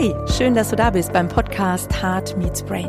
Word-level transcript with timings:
Hey, 0.00 0.14
schön, 0.34 0.54
dass 0.54 0.70
du 0.70 0.76
da 0.76 0.88
bist 0.88 1.12
beim 1.12 1.28
Podcast 1.28 2.02
Heart 2.02 2.34
Meets 2.38 2.62
Brain. 2.62 2.88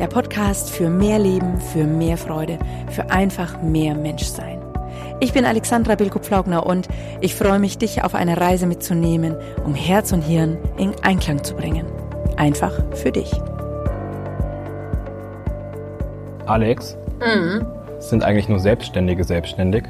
Der 0.00 0.08
Podcast 0.08 0.70
für 0.70 0.90
mehr 0.90 1.20
Leben, 1.20 1.60
für 1.60 1.84
mehr 1.84 2.16
Freude, 2.16 2.58
für 2.90 3.08
einfach 3.12 3.62
mehr 3.62 3.94
Menschsein. 3.94 4.60
Ich 5.20 5.32
bin 5.32 5.44
Alexandra 5.44 5.94
Bilko-Pflaugner 5.94 6.66
und 6.66 6.88
ich 7.20 7.36
freue 7.36 7.60
mich, 7.60 7.78
dich 7.78 8.02
auf 8.02 8.16
eine 8.16 8.40
Reise 8.40 8.66
mitzunehmen, 8.66 9.36
um 9.64 9.76
Herz 9.76 10.10
und 10.10 10.22
Hirn 10.22 10.58
in 10.78 10.92
Einklang 11.04 11.44
zu 11.44 11.54
bringen. 11.54 11.86
Einfach 12.36 12.72
für 12.96 13.12
dich. 13.12 13.30
Alex, 16.46 16.96
Mhm. 17.20 17.64
sind 18.00 18.24
eigentlich 18.24 18.48
nur 18.48 18.58
Selbstständige 18.58 19.22
selbstständig? 19.22 19.84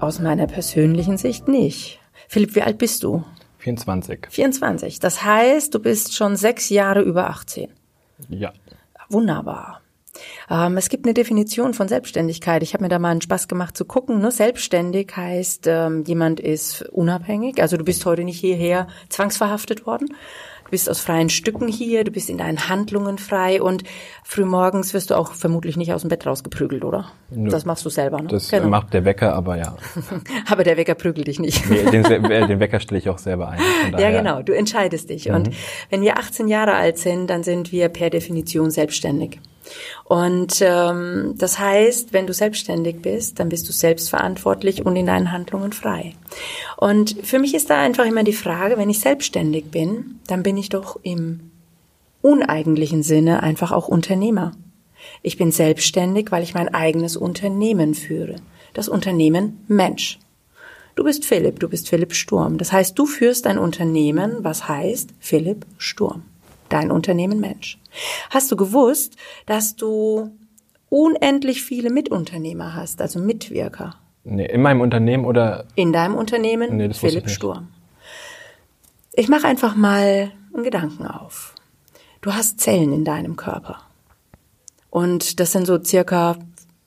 Aus 0.00 0.18
meiner 0.18 0.46
persönlichen 0.46 1.18
Sicht 1.18 1.46
nicht. 1.46 2.00
Philipp, 2.26 2.54
wie 2.54 2.62
alt 2.62 2.78
bist 2.78 3.02
du? 3.04 3.22
24. 3.62 4.26
24. 4.28 4.98
Das 4.98 5.22
heißt, 5.22 5.72
du 5.72 5.78
bist 5.78 6.16
schon 6.16 6.36
sechs 6.36 6.68
Jahre 6.68 7.02
über 7.02 7.30
18. 7.30 7.70
Ja. 8.28 8.52
Wunderbar. 9.08 9.80
Ähm, 10.50 10.76
es 10.76 10.88
gibt 10.88 11.06
eine 11.06 11.14
Definition 11.14 11.72
von 11.72 11.86
Selbstständigkeit. 11.86 12.62
Ich 12.64 12.74
habe 12.74 12.82
mir 12.82 12.88
da 12.88 12.98
mal 12.98 13.10
einen 13.10 13.20
Spaß 13.20 13.46
gemacht 13.46 13.76
zu 13.76 13.84
gucken. 13.84 14.20
Ne? 14.20 14.32
Selbstständig 14.32 15.12
heißt, 15.16 15.66
ähm, 15.68 16.02
jemand 16.04 16.40
ist 16.40 16.82
unabhängig. 16.90 17.62
Also 17.62 17.76
du 17.76 17.84
bist 17.84 18.04
heute 18.04 18.24
nicht 18.24 18.40
hierher 18.40 18.88
zwangsverhaftet 19.08 19.86
worden. 19.86 20.08
Du 20.72 20.74
bist 20.74 20.88
aus 20.88 21.00
freien 21.00 21.28
Stücken 21.28 21.68
hier, 21.68 22.02
du 22.02 22.10
bist 22.10 22.30
in 22.30 22.38
deinen 22.38 22.70
Handlungen 22.70 23.18
frei 23.18 23.60
und 23.60 23.84
frühmorgens 24.24 24.94
wirst 24.94 25.10
du 25.10 25.16
auch 25.18 25.32
vermutlich 25.32 25.76
nicht 25.76 25.92
aus 25.92 26.00
dem 26.00 26.08
Bett 26.08 26.26
rausgeprügelt, 26.26 26.82
oder? 26.82 27.12
Nö. 27.28 27.50
Das 27.50 27.66
machst 27.66 27.84
du 27.84 27.90
selber, 27.90 28.22
ne? 28.22 28.28
Das 28.28 28.48
Genau. 28.48 28.68
macht 28.68 28.94
der 28.94 29.04
Wecker, 29.04 29.34
aber 29.34 29.58
ja. 29.58 29.76
Aber 30.50 30.64
der 30.64 30.78
Wecker 30.78 30.94
prügelt 30.94 31.26
dich 31.26 31.38
nicht. 31.40 31.68
Nee, 31.68 31.82
Den, 31.90 32.24
äh, 32.24 32.46
den 32.46 32.58
Wecker 32.58 32.80
stelle 32.80 32.98
ich 33.00 33.10
auch 33.10 33.18
selber 33.18 33.50
ein. 33.50 33.60
Ja, 33.98 34.10
genau, 34.12 34.40
du 34.40 34.56
entscheidest 34.56 35.10
dich. 35.10 35.28
Und 35.28 35.50
wenn 35.90 36.00
wir 36.00 36.16
18 36.16 36.48
Jahre 36.48 36.72
alt 36.72 36.96
sind, 36.96 37.26
dann 37.26 37.42
sind 37.42 37.70
wir 37.70 37.90
per 37.90 38.08
Definition 38.08 38.70
selbstständig. 38.70 39.40
Und 40.04 40.60
ähm, 40.60 41.34
das 41.36 41.58
heißt, 41.58 42.12
wenn 42.12 42.26
du 42.26 42.32
selbstständig 42.32 43.00
bist, 43.00 43.38
dann 43.38 43.48
bist 43.48 43.68
du 43.68 43.72
selbstverantwortlich 43.72 44.84
und 44.84 44.96
in 44.96 45.06
deinen 45.06 45.32
Handlungen 45.32 45.72
frei. 45.72 46.14
Und 46.76 47.16
für 47.22 47.38
mich 47.38 47.54
ist 47.54 47.70
da 47.70 47.78
einfach 47.78 48.04
immer 48.04 48.24
die 48.24 48.32
Frage, 48.32 48.76
wenn 48.76 48.90
ich 48.90 49.00
selbstständig 49.00 49.70
bin, 49.70 50.20
dann 50.26 50.42
bin 50.42 50.56
ich 50.56 50.68
doch 50.68 50.98
im 51.02 51.50
uneigentlichen 52.20 53.02
Sinne 53.02 53.42
einfach 53.42 53.72
auch 53.72 53.88
Unternehmer. 53.88 54.52
Ich 55.22 55.36
bin 55.36 55.52
selbstständig, 55.52 56.30
weil 56.30 56.42
ich 56.42 56.54
mein 56.54 56.72
eigenes 56.72 57.16
Unternehmen 57.16 57.94
führe. 57.94 58.36
Das 58.74 58.88
Unternehmen 58.88 59.64
Mensch. 59.68 60.18
Du 60.94 61.04
bist 61.04 61.24
Philipp, 61.24 61.58
du 61.58 61.68
bist 61.68 61.88
Philipp 61.88 62.14
Sturm. 62.14 62.58
Das 62.58 62.72
heißt, 62.72 62.98
du 62.98 63.06
führst 63.06 63.46
ein 63.46 63.58
Unternehmen, 63.58 64.38
was 64.40 64.68
heißt 64.68 65.10
Philipp 65.20 65.66
Sturm. 65.78 66.22
Dein 66.72 66.90
Unternehmen 66.90 67.40
Mensch. 67.40 67.78
Hast 68.30 68.50
du 68.50 68.56
gewusst, 68.56 69.16
dass 69.46 69.76
du 69.76 70.30
unendlich 70.88 71.62
viele 71.62 71.90
Mitunternehmer 71.90 72.74
hast, 72.74 73.00
also 73.00 73.18
Mitwirker 73.18 73.94
Nee, 74.24 74.46
in 74.46 74.62
meinem 74.62 74.80
Unternehmen 74.80 75.24
oder 75.24 75.66
in 75.74 75.92
deinem 75.92 76.14
Unternehmen 76.14 76.76
Nee, 76.76 76.88
das 76.88 76.98
Philipp 76.98 77.26
ich. 77.26 77.34
Sturm. 77.34 77.68
Ich 79.14 79.28
mache 79.28 79.46
einfach 79.46 79.74
mal 79.74 80.32
einen 80.54 80.62
Gedanken 80.62 81.06
auf. 81.06 81.54
Du 82.20 82.32
hast 82.32 82.60
Zellen 82.60 82.92
in 82.92 83.04
deinem 83.04 83.36
Körper. 83.36 83.80
Und 84.90 85.40
das 85.40 85.52
sind 85.52 85.66
so 85.66 85.82
circa 85.82 86.36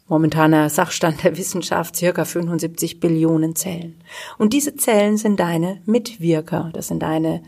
momentaner 0.08 0.70
Sachstand 0.70 1.24
der 1.24 1.38
Wissenschaft 1.38 1.96
circa 1.96 2.24
75 2.24 3.00
Billionen 3.00 3.56
Zellen. 3.56 4.02
Und 4.38 4.54
diese 4.54 4.76
Zellen 4.76 5.18
sind 5.18 5.40
deine 5.40 5.82
Mitwirker, 5.86 6.70
das 6.74 6.88
sind 6.88 7.02
deine 7.02 7.44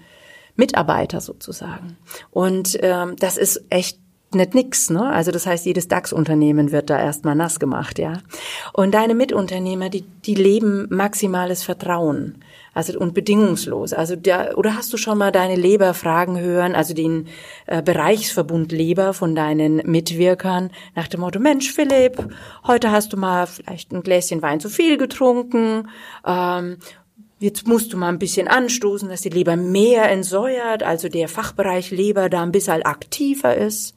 Mitarbeiter 0.58 1.22
sozusagen. 1.22 1.98
Und 2.32 2.78
ähm, 2.82 3.16
das 3.18 3.38
ist 3.38 3.64
echt 3.70 4.00
nicht 4.34 4.54
nix, 4.54 4.90
ne? 4.90 5.10
Also 5.10 5.32
das 5.32 5.46
heißt, 5.46 5.66
jedes 5.66 5.88
DAX-Unternehmen 5.88 6.72
wird 6.72 6.90
da 6.90 7.00
erstmal 7.00 7.36
nass 7.36 7.60
gemacht, 7.60 7.98
ja. 7.98 8.14
Und 8.74 8.94
deine 8.94 9.16
Mitunternehmer, 9.16 9.90
die, 9.90 10.02
die 10.02 10.36
leben 10.36 10.88
maximales 10.90 11.64
Vertrauen. 11.64 12.44
Also 12.74 13.00
und 13.00 13.14
bedingungslos. 13.14 13.94
Also 13.94 14.16
der, 14.16 14.58
oder 14.58 14.76
hast 14.76 14.94
du 14.94 14.98
schon 14.98 15.18
mal 15.18 15.32
deine 15.32 15.56
Leber 15.56 15.96
fragen 15.96 16.40
hören, 16.40 16.76
also 16.76 16.94
den 16.94 17.28
äh, 17.66 17.82
Bereichsverbund 17.82 18.72
Leber 18.72 19.14
von 19.14 19.34
deinen 19.34 19.78
Mitwirkern 19.78 20.70
nach 20.94 21.08
dem 21.08 21.22
Motto: 21.22 21.40
Mensch, 21.40 21.72
Philipp, 21.72 22.24
heute 22.68 22.92
hast 22.92 23.14
du 23.14 23.18
mal 23.18 23.48
vielleicht 23.48 23.92
ein 23.92 24.04
Gläschen 24.04 24.44
Wein 24.44 24.60
zu 24.60 24.70
viel 24.70 24.98
getrunken. 24.98 25.88
Ähm, 26.24 26.78
Jetzt 27.40 27.68
musst 27.68 27.94
du 27.94 27.98
mal 27.98 28.10
ein 28.10 28.20
bisschen 28.20 28.48
anstoßen, 28.48 29.10
dass 29.10 29.22
die 29.22 29.30
Leber 29.30 29.56
mehr 29.56 30.10
entsäuert, 30.10 30.84
also 30.84 31.08
der 31.08 31.28
Fachbereich 31.28 31.92
Leber 31.92 32.30
da 32.30 32.42
ein 32.42 32.52
bisschen 32.52 32.84
aktiver 32.84 33.56
ist. 33.56 33.96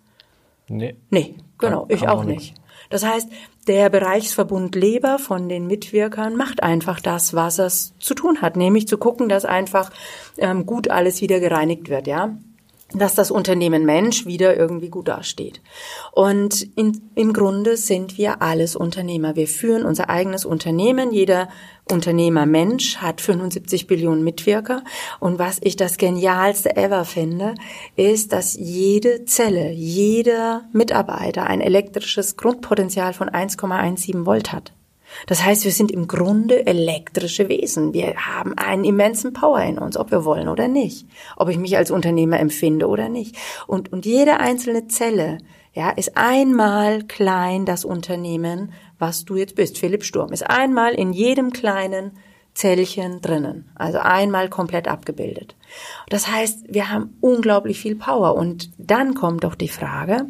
nee. 0.68 0.96
Nee, 1.10 1.36
genau, 1.58 1.86
ich 1.88 2.06
auch 2.06 2.24
nicht. 2.24 2.54
Das 2.90 3.04
heißt, 3.04 3.28
der 3.66 3.88
Bereichsverbund 3.88 4.74
Leber 4.74 5.18
von 5.18 5.48
den 5.48 5.66
Mitwirkern 5.66 6.34
macht 6.34 6.62
einfach 6.62 7.00
das, 7.00 7.34
was 7.34 7.58
es 7.58 7.94
zu 7.98 8.14
tun 8.14 8.42
hat, 8.42 8.56
nämlich 8.56 8.88
zu 8.88 8.98
gucken, 8.98 9.28
dass 9.28 9.44
einfach 9.44 9.90
ähm, 10.38 10.66
gut 10.66 10.90
alles 10.90 11.20
wieder 11.20 11.40
gereinigt 11.40 11.88
wird, 11.88 12.06
ja 12.06 12.36
dass 12.92 13.14
das 13.14 13.30
Unternehmen 13.30 13.84
Mensch 13.84 14.26
wieder 14.26 14.56
irgendwie 14.56 14.88
gut 14.88 15.08
dasteht. 15.08 15.60
Und 16.12 16.62
in, 16.76 17.00
im 17.14 17.32
Grunde 17.32 17.76
sind 17.76 18.18
wir 18.18 18.42
alles 18.42 18.76
Unternehmer. 18.76 19.36
Wir 19.36 19.46
führen 19.46 19.84
unser 19.84 20.10
eigenes 20.10 20.44
Unternehmen. 20.44 21.12
Jeder 21.12 21.48
Unternehmer 21.90 22.46
Mensch 22.46 22.96
hat 22.98 23.20
75 23.20 23.86
Billionen 23.86 24.24
Mitwirker. 24.24 24.82
Und 25.18 25.38
was 25.38 25.58
ich 25.62 25.76
das 25.76 25.96
genialste 25.96 26.76
ever 26.76 27.04
finde, 27.04 27.54
ist, 27.96 28.32
dass 28.32 28.56
jede 28.56 29.24
Zelle, 29.24 29.70
jeder 29.70 30.64
Mitarbeiter 30.72 31.46
ein 31.46 31.60
elektrisches 31.60 32.36
Grundpotenzial 32.36 33.12
von 33.12 33.28
1,17 33.28 34.26
Volt 34.26 34.52
hat. 34.52 34.72
Das 35.26 35.44
heißt, 35.44 35.64
wir 35.64 35.72
sind 35.72 35.90
im 35.90 36.08
Grunde 36.08 36.66
elektrische 36.66 37.48
Wesen. 37.48 37.92
Wir 37.92 38.14
haben 38.16 38.56
einen 38.56 38.84
immensen 38.84 39.32
Power 39.32 39.60
in 39.62 39.78
uns, 39.78 39.96
ob 39.96 40.10
wir 40.10 40.24
wollen 40.24 40.48
oder 40.48 40.68
nicht. 40.68 41.06
Ob 41.36 41.48
ich 41.48 41.58
mich 41.58 41.76
als 41.76 41.90
Unternehmer 41.90 42.40
empfinde 42.40 42.86
oder 42.86 43.08
nicht. 43.08 43.36
Und, 43.66 43.92
und 43.92 44.06
jede 44.06 44.38
einzelne 44.38 44.88
Zelle, 44.88 45.38
ja, 45.72 45.90
ist 45.90 46.16
einmal 46.16 47.04
klein 47.04 47.64
das 47.64 47.84
Unternehmen, 47.84 48.72
was 48.98 49.24
du 49.24 49.36
jetzt 49.36 49.54
bist. 49.54 49.78
Philipp 49.78 50.04
Sturm 50.04 50.32
ist 50.32 50.48
einmal 50.48 50.94
in 50.94 51.12
jedem 51.12 51.52
kleinen 51.52 52.12
Zellchen 52.54 53.20
drinnen. 53.20 53.70
Also 53.74 53.98
einmal 53.98 54.48
komplett 54.48 54.88
abgebildet. 54.88 55.54
Das 56.08 56.28
heißt, 56.28 56.64
wir 56.68 56.90
haben 56.90 57.16
unglaublich 57.20 57.80
viel 57.80 57.96
Power. 57.96 58.34
Und 58.34 58.70
dann 58.78 59.14
kommt 59.14 59.44
doch 59.44 59.54
die 59.54 59.68
Frage, 59.68 60.26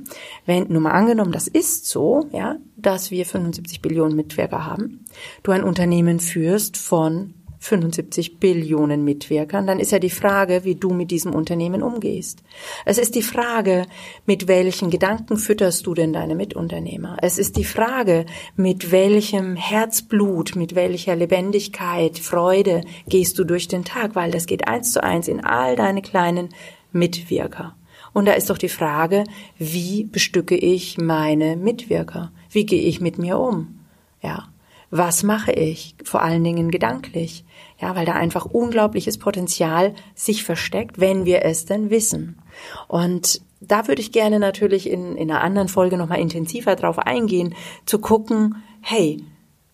wenn, 0.47 0.69
nur 0.69 0.83
mal 0.83 0.93
angenommen, 0.93 1.33
das 1.33 1.49
ist 1.49 1.87
so, 1.87 2.29
ja, 2.33 2.57
dass 2.77 3.11
wir 3.11 3.27
75 3.27 3.81
Billionen 3.81 4.17
Mitwirker 4.17 4.67
haben, 4.67 5.05
du 5.43 5.53
ein 5.53 5.65
Unternehmen 5.65 6.21
führst 6.21 6.77
von 6.77 7.35
75 7.61 8.39
Billionen 8.39 9.05
Mitwirkern, 9.05 9.67
dann 9.67 9.79
ist 9.79 9.93
ja 9.93 9.99
die 9.99 10.11
Frage, 10.11 10.65
wie 10.65 10.75
du 10.75 10.91
mit 10.91 11.11
diesem 11.11 11.35
Unternehmen 11.35 11.83
umgehst. 11.83 12.43
Es 12.87 12.97
ist 12.99 13.15
die 13.15 13.23
Frage, 13.23 13.87
mit 14.27 14.49
welchen 14.49 14.91
Gedanken 14.91 15.37
fütterst 15.37 15.87
du 15.87 15.95
denn 15.95 16.15
deine 16.15 16.35
Mitunternehmer? 16.35 17.19
Es 17.21 17.39
ist 17.39 17.57
die 17.57 17.65
Frage, 17.65 18.25
mit 18.57 18.91
welchem 18.91 19.57
Herzblut, 19.57 20.57
mit 20.57 20.75
welcher 20.75 21.15
Lebendigkeit, 21.15 22.19
Freude 22.19 22.81
gehst 23.09 23.39
du 23.39 23.45
durch 23.45 23.69
den 23.69 23.85
Tag, 23.85 24.17
weil 24.17 24.31
das 24.31 24.47
geht 24.47 24.67
eins 24.67 24.93
zu 24.93 25.05
eins 25.05 25.29
in 25.29 25.45
all 25.45 25.77
deine 25.77 26.01
kleinen 26.01 26.49
Mitwirker. 26.93 27.77
Und 28.13 28.25
da 28.25 28.33
ist 28.33 28.51
doch 28.51 28.59
die 28.59 28.71
Frage, 28.71 29.25
wie 29.59 30.05
bestücke 30.05 30.57
ich 30.57 30.99
meine 30.99 31.57
Mitwirker? 31.57 32.33
Wie 32.51 32.65
gehe 32.65 32.83
ich 32.83 33.01
mit 33.01 33.19
mir 33.19 33.39
um? 33.39 33.81
Ja. 34.23 34.49
Was 34.91 35.23
mache 35.23 35.53
ich? 35.53 35.95
Vor 36.03 36.21
allen 36.21 36.43
Dingen 36.43 36.71
gedanklich. 36.71 37.45
Ja, 37.81 37.95
weil 37.95 38.05
da 38.05 38.15
einfach 38.15 38.45
unglaubliches 38.45 39.19
Potenzial 39.19 39.95
sich 40.15 40.43
versteckt, 40.45 40.99
wenn 40.99 41.25
wir 41.25 41.45
es 41.45 41.65
denn 41.65 41.91
wissen. 41.91 42.43
Und 42.89 43.41
da 43.61 43.87
würde 43.87 44.03
ich 44.03 44.11
gerne 44.11 44.41
natürlich 44.41 44.91
in, 44.91 45.17
in 45.17 45.31
einer 45.31 45.43
anderen 45.43 45.69
Folge 45.69 45.97
nochmal 45.97 46.21
intensiver 46.21 46.75
drauf 46.75 46.99
eingehen, 46.99 47.55
zu 47.87 48.01
gucken, 48.01 48.57
hey, 48.81 49.23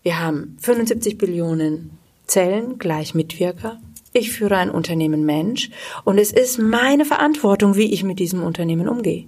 wir 0.03 0.19
haben 0.19 0.55
75 0.61 1.17
Billionen 1.17 1.97
Zellen 2.27 2.77
gleich 2.77 3.15
Mitwirker. 3.15 3.79
Ich 4.13 4.31
führe 4.31 4.57
ein 4.57 4.69
Unternehmen 4.69 5.25
Mensch 5.25 5.71
und 6.05 6.17
es 6.17 6.31
ist 6.31 6.59
meine 6.59 7.05
Verantwortung, 7.05 7.75
wie 7.75 7.91
ich 7.91 8.03
mit 8.03 8.19
diesem 8.19 8.43
Unternehmen 8.43 8.87
umgehe. 8.87 9.25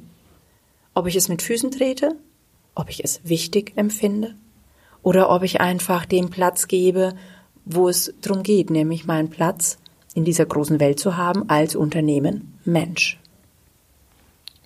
Ob 0.93 1.07
ich 1.07 1.15
es 1.15 1.29
mit 1.29 1.41
Füßen 1.41 1.71
trete, 1.71 2.15
ob 2.75 2.89
ich 2.89 3.03
es 3.03 3.21
wichtig 3.23 3.73
empfinde 3.75 4.35
oder 5.03 5.29
ob 5.29 5.43
ich 5.43 5.61
einfach 5.61 6.05
dem 6.05 6.29
Platz 6.29 6.67
gebe, 6.67 7.13
wo 7.65 7.87
es 7.87 8.13
drum 8.21 8.43
geht, 8.43 8.69
nämlich 8.69 9.05
meinen 9.05 9.29
Platz 9.29 9.77
in 10.13 10.25
dieser 10.25 10.45
großen 10.45 10.79
Welt 10.79 10.99
zu 10.99 11.17
haben 11.17 11.49
als 11.49 11.75
Unternehmen 11.75 12.57
Mensch. 12.65 13.19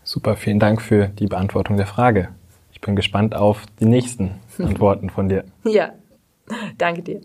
Super, 0.03 0.35
vielen 0.35 0.59
Dank 0.59 0.81
für 0.81 1.07
die 1.07 1.27
Beantwortung 1.27 1.77
der 1.77 1.87
Frage. 1.87 2.29
Ich 2.71 2.81
bin 2.81 2.95
gespannt 2.95 3.35
auf 3.35 3.63
die 3.79 3.85
nächsten 3.85 4.31
Antworten 4.57 5.09
von 5.09 5.29
dir. 5.29 5.45
Ja, 5.63 5.93
danke 6.77 7.01
dir. 7.01 7.21